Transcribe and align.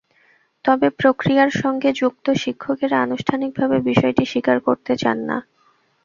তবে 0.65 0.87
প্রক্রিয়ার 0.99 1.51
সঙ্গে 1.61 1.89
যুক্ত 1.93 2.25
শিক্ষকেরা 2.43 2.97
আনুষ্ঠানিকভাবে 3.01 3.77
বিষয়টি 3.89 4.23
স্বীকার 4.25 4.57
করতে 4.59 4.93
চান 4.97 5.17
না। 5.29 5.37